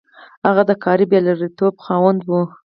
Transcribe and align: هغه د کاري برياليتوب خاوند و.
هغه 0.47 0.63
د 0.69 0.71
کاري 0.83 1.05
برياليتوب 1.11 1.73
خاوند 1.85 2.21
و. 2.29 2.31